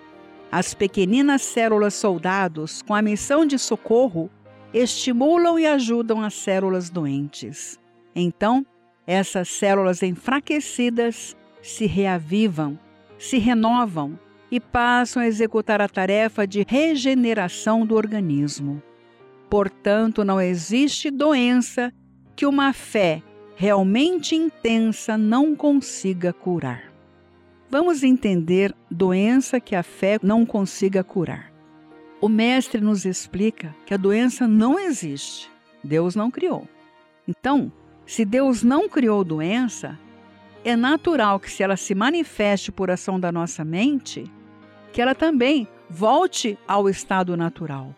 As 0.51 0.75
pequeninas 0.75 1.43
células 1.43 1.95
soldados, 1.95 2.83
com 2.83 2.95
a 2.95 3.03
missão 3.03 3.47
de 3.47 3.59
socorro, 3.59 4.31
estimulam 4.75 5.59
e 5.59 5.67
ajudam 5.67 6.23
as 6.23 6.35
células 6.35 6.91
doentes. 6.91 7.79
Então, 8.15 8.65
essas 9.07 9.49
células 9.49 10.03
enfraquecidas 10.03 11.37
se 11.63 11.87
reavivam, 11.87 12.79
se 13.19 13.39
renovam 13.39 14.19
e 14.51 14.59
passam 14.59 15.23
a 15.23 15.27
executar 15.27 15.81
a 15.81 15.89
tarefa 15.89 16.47
de 16.47 16.65
regeneração 16.67 17.87
do 17.87 17.95
organismo. 17.95 18.83
Portanto, 19.49 20.25
não 20.25 20.41
existe 20.41 21.11
doença 21.11 21.93
que 22.35 22.47
uma 22.47 22.73
fé 22.73 23.23
realmente 23.55 24.35
intensa 24.35 25.19
não 25.19 25.55
consiga 25.55 26.33
curar. 26.33 26.90
Vamos 27.71 28.03
entender 28.03 28.75
doença 28.91 29.61
que 29.61 29.77
a 29.77 29.83
fé 29.85 30.19
não 30.21 30.45
consiga 30.45 31.05
curar. 31.05 31.53
O 32.21 32.29
mestre 32.29 32.81
nos 32.81 33.05
explica 33.05 33.73
que 33.87 33.95
a 33.95 33.97
doença 33.97 34.49
não 34.49 34.77
existe. 34.77 35.49
Deus 35.85 36.17
não 36.17 36.33
criou. 36.33 36.67
Então, 37.29 37.73
se 38.05 38.25
Deus 38.25 38.65
não 38.65 38.89
criou 38.89 39.23
doença, 39.23 39.97
é 40.65 40.75
natural 40.75 41.39
que 41.39 41.49
se 41.49 41.63
ela 41.63 41.77
se 41.77 41.95
manifeste 41.95 42.73
por 42.73 42.91
ação 42.91 43.21
da 43.21 43.31
nossa 43.31 43.65
mente, 43.65 44.25
que 44.93 45.01
ela 45.01 45.15
também 45.15 45.69
volte 45.89 46.59
ao 46.67 46.89
estado 46.89 47.37
natural. 47.37 47.95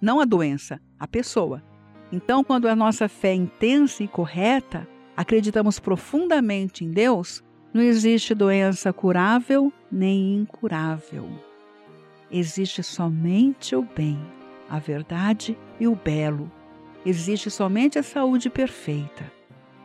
Não 0.00 0.20
a 0.20 0.24
doença, 0.24 0.80
a 0.96 1.08
pessoa. 1.08 1.60
Então, 2.12 2.44
quando 2.44 2.68
a 2.68 2.76
nossa 2.76 3.08
fé 3.08 3.30
é 3.30 3.34
intensa 3.34 4.04
e 4.04 4.06
correta, 4.06 4.86
acreditamos 5.16 5.80
profundamente 5.80 6.84
em 6.84 6.90
Deus, 6.92 7.42
não 7.72 7.82
existe 7.82 8.34
doença 8.34 8.92
curável 8.92 9.72
nem 9.90 10.36
incurável. 10.36 11.28
Existe 12.30 12.82
somente 12.82 13.76
o 13.76 13.82
bem, 13.82 14.18
a 14.68 14.78
verdade 14.78 15.56
e 15.78 15.86
o 15.86 15.94
belo. 15.94 16.50
Existe 17.04 17.50
somente 17.50 17.98
a 17.98 18.02
saúde 18.02 18.50
perfeita. 18.50 19.30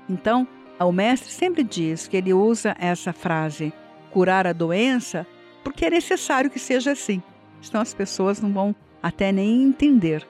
Então, 0.09 0.47
o 0.79 0.91
mestre 0.91 1.29
sempre 1.29 1.63
diz 1.63 2.07
que 2.07 2.17
ele 2.17 2.33
usa 2.33 2.75
essa 2.79 3.13
frase 3.13 3.73
curar 4.11 4.45
a 4.45 4.53
doença 4.53 5.25
porque 5.63 5.85
é 5.85 5.89
necessário 5.89 6.49
que 6.49 6.59
seja 6.59 6.91
assim. 6.91 7.21
Senão 7.61 7.81
as 7.81 7.93
pessoas 7.93 8.41
não 8.41 8.51
vão 8.51 8.75
até 9.01 9.31
nem 9.31 9.63
entender. 9.63 10.27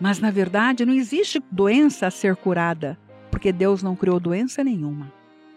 Mas 0.00 0.18
na 0.18 0.30
verdade 0.30 0.84
não 0.84 0.92
existe 0.92 1.42
doença 1.50 2.06
a 2.06 2.10
ser 2.10 2.36
curada, 2.36 2.98
porque 3.30 3.52
Deus 3.52 3.82
não 3.82 3.96
criou 3.96 4.20
doença 4.20 4.62
nenhuma. 4.62 5.12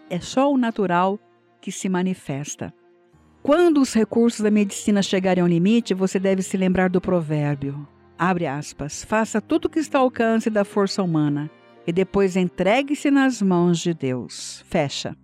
É 0.08 0.20
só 0.20 0.50
o 0.50 0.56
natural 0.56 1.18
que 1.60 1.72
se 1.72 1.88
manifesta. 1.88 2.72
Quando 3.42 3.80
os 3.80 3.94
recursos 3.94 4.40
da 4.40 4.50
medicina 4.50 5.02
chegarem 5.02 5.42
ao 5.42 5.48
limite, 5.48 5.94
você 5.94 6.18
deve 6.18 6.42
se 6.42 6.56
lembrar 6.56 6.90
do 6.90 7.00
provérbio. 7.00 7.86
Abre 8.18 8.46
aspas. 8.46 9.04
Faça 9.04 9.40
tudo 9.40 9.66
o 9.66 9.68
que 9.70 9.78
está 9.78 9.98
ao 9.98 10.04
alcance 10.04 10.50
da 10.50 10.64
força 10.64 11.02
humana 11.02 11.50
e 11.86 11.92
depois 11.92 12.36
entregue-se 12.36 13.10
nas 13.10 13.40
mãos 13.40 13.78
de 13.78 13.94
Deus. 13.94 14.62
Fecha. 14.68 15.16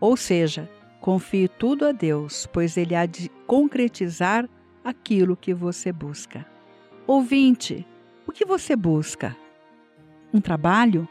Ou 0.00 0.16
seja, 0.16 0.70
confie 1.00 1.48
tudo 1.48 1.84
a 1.84 1.92
Deus, 1.92 2.46
pois 2.52 2.76
Ele 2.76 2.94
há 2.94 3.04
de 3.04 3.28
concretizar 3.46 4.48
aquilo 4.82 5.36
que 5.36 5.52
você 5.52 5.92
busca. 5.92 6.46
Ouvinte, 7.06 7.86
o 8.26 8.32
que 8.32 8.46
você 8.46 8.74
busca? 8.74 9.36
Um 10.32 10.40
trabalho? 10.40 11.06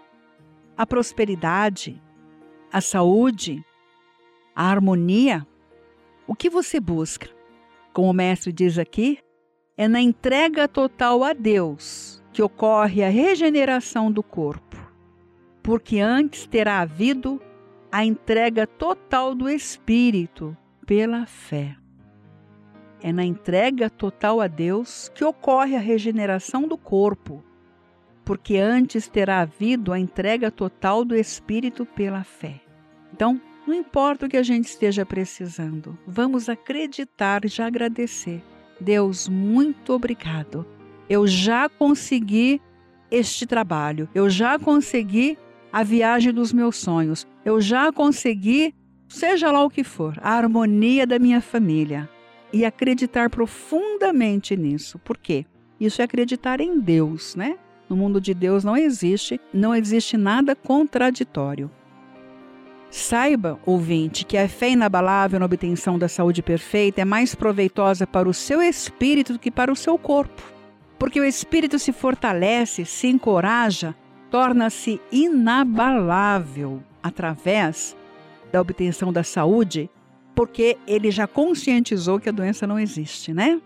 A 0.76 0.88
prosperidade? 0.88 2.02
A 2.72 2.82
saúde? 2.82 3.64
A 4.56 4.70
harmonia, 4.70 5.46
o 6.28 6.36
que 6.36 6.50
você 6.50 6.80
busca? 6.80 7.30
Como 7.92 8.10
o 8.10 8.14
mestre 8.14 8.52
diz 8.52 8.78
aqui, 8.78 9.20
é 9.76 9.88
na 9.88 10.02
entrega 10.02 10.68
total 10.68 11.24
a 11.24 11.34
Deus 11.34 12.24
que 12.32 12.42
ocorre 12.42 13.04
a 13.04 13.10
regeneração 13.10 14.12
do 14.12 14.24
corpo, 14.24 14.78
porque 15.62 16.00
antes 16.00 16.46
terá 16.46 16.80
havido 16.82 17.42
a 17.92 18.04
entrega 18.04 18.66
total 18.66 19.36
do 19.36 19.50
espírito 19.50 20.58
pela 20.86 21.26
fé. 21.26 21.76
É 23.02 23.12
na 23.12 23.24
entrega 23.24 23.90
total 23.90 24.42
a 24.42 24.48
Deus 24.48 25.10
que 25.14 25.24
ocorre 25.24 25.76
a 25.76 25.80
regeneração 25.80 26.68
do 26.68 26.78
corpo, 26.78 27.44
porque 28.24 28.58
antes 28.58 29.08
terá 29.08 29.42
havido 29.42 29.92
a 29.92 30.00
entrega 30.00 30.50
total 30.50 31.04
do 31.04 31.16
espírito 31.16 31.86
pela 31.86 32.24
fé. 32.24 32.62
Então, 33.12 33.40
não 33.66 33.74
importa 33.74 34.26
o 34.26 34.30
que 34.30 34.38
a 34.38 34.44
gente 34.44 34.66
esteja 34.66 35.06
precisando, 35.06 35.98
vamos 36.06 36.50
acreditar 36.50 37.46
e 37.46 37.48
já 37.48 37.68
agradecer. 37.68 38.44
Deus, 38.80 39.30
muito 39.30 39.94
obrigado. 39.94 40.66
Eu 41.10 41.26
já 41.26 41.70
consegui 41.70 42.62
este 43.10 43.46
trabalho, 43.46 44.10
eu 44.14 44.30
já 44.30 44.60
consegui 44.60 45.38
a 45.72 45.84
viagem 45.84 46.34
dos 46.34 46.52
meus 46.52 46.76
sonhos, 46.78 47.26
eu 47.46 47.62
já 47.62 47.92
consegui, 47.92 48.76
seja 49.08 49.52
lá 49.52 49.64
o 49.64 49.70
que 49.70 49.84
for, 49.84 50.18
a 50.22 50.32
harmonia 50.32 51.08
da 51.08 51.18
minha 51.18 51.42
família. 51.42 52.10
E 52.52 52.66
acreditar 52.66 53.32
profundamente 53.32 54.56
nisso. 54.56 55.00
Por 55.00 55.18
quê? 55.18 55.44
Isso 55.80 56.02
é 56.02 56.06
acreditar 56.06 56.62
em 56.62 56.80
Deus, 56.80 57.36
né? 57.36 57.58
No 57.90 57.96
mundo 57.96 58.22
de 58.22 58.34
Deus 58.34 58.64
não 58.64 58.78
existe, 58.78 59.42
não 59.52 59.74
existe 59.74 60.18
nada 60.18 60.56
contraditório. 60.56 61.72
Saiba, 62.96 63.60
ouvinte, 63.66 64.24
que 64.24 64.38
a 64.38 64.48
fé 64.48 64.70
inabalável 64.70 65.40
na 65.40 65.48
obtenção 65.48 65.98
da 65.98 66.08
saúde 66.08 66.44
perfeita 66.44 67.02
é 67.02 67.06
mais 67.06 67.34
proveitosa 67.34 68.06
para 68.06 68.30
o 68.30 68.34
seu 68.36 68.62
espírito 68.62 69.34
do 69.34 69.40
que 69.40 69.50
para 69.50 69.72
o 69.72 69.76
seu 69.76 69.98
corpo. 69.98 70.44
Porque 71.00 71.20
o 71.20 71.26
espírito 71.26 71.80
se 71.80 71.92
fortalece, 71.92 72.86
se 72.86 73.08
encoraja, 73.08 73.96
torna-se 74.30 75.02
inabalável 75.12 76.84
através 77.02 77.98
da 78.52 78.62
obtenção 78.62 79.12
da 79.12 79.24
saúde, 79.24 79.90
porque 80.36 80.78
ele 80.86 81.10
já 81.10 81.26
conscientizou 81.26 82.20
que 82.20 82.30
a 82.30 82.32
doença 82.32 82.68
não 82.68 82.78
existe, 82.80 83.34
né? 83.34 83.60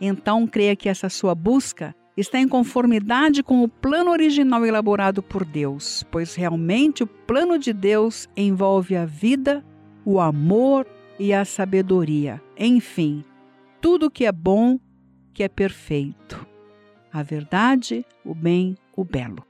Então, 0.00 0.48
creia 0.48 0.74
que 0.74 0.88
essa 0.88 1.08
sua 1.08 1.32
busca 1.32 1.94
está 2.20 2.40
em 2.40 2.48
conformidade 2.48 3.42
com 3.42 3.62
o 3.62 3.68
plano 3.68 4.10
original 4.10 4.66
elaborado 4.66 5.22
por 5.22 5.44
Deus, 5.44 6.04
pois 6.10 6.34
realmente 6.34 7.04
o 7.04 7.06
plano 7.06 7.58
de 7.58 7.72
Deus 7.72 8.28
envolve 8.36 8.96
a 8.96 9.04
vida, 9.04 9.64
o 10.04 10.18
amor 10.18 10.86
e 11.18 11.32
a 11.32 11.44
sabedoria. 11.44 12.42
Enfim, 12.58 13.24
tudo 13.80 14.10
que 14.10 14.24
é 14.24 14.32
bom, 14.32 14.80
que 15.32 15.44
é 15.44 15.48
perfeito. 15.48 16.44
A 17.12 17.22
verdade, 17.22 18.04
o 18.24 18.34
bem, 18.34 18.76
o 18.96 19.04
belo. 19.04 19.46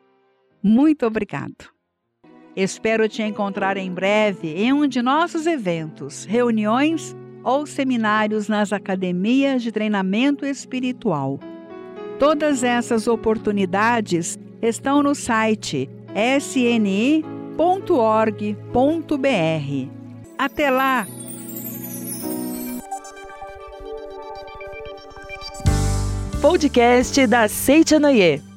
Muito 0.63 1.07
obrigado. 1.07 1.71
Espero 2.55 3.09
te 3.09 3.23
encontrar 3.23 3.77
em 3.77 3.91
breve 3.91 4.49
em 4.49 4.73
um 4.73 4.87
de 4.87 5.01
nossos 5.01 5.47
eventos, 5.47 6.25
reuniões 6.25 7.17
ou 7.43 7.67
seminários 7.67 8.49
nas 8.49 8.73
academias 8.73 9.63
de 9.63 9.73
treinamento 9.73 10.45
espiritual. 10.45 11.39
Todas 12.19 12.65
essas 12.65 13.07
oportunidades 13.07 14.39
estão 14.61 15.03
no 15.03 15.15
site 15.15 15.89
sni.org.br. 16.15 17.25
Até 20.37 20.71
lá! 20.71 21.07
Podcast 26.41 27.27
da 27.27 27.49
Seitianoye. 27.49 28.48